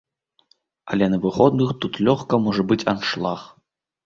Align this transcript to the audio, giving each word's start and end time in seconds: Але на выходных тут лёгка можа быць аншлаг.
Але 0.95 1.05
на 1.13 1.19
выходных 1.25 1.75
тут 1.83 2.01
лёгка 2.09 2.41
можа 2.47 2.67
быць 2.73 2.79
аншлаг. 2.97 3.47